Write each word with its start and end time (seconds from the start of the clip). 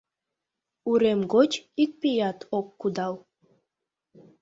Урем 0.89 1.21
гоч 1.33 1.51
ик 1.83 1.91
пият 2.01 2.39
ок 2.57 2.67
кудал. 2.81 3.13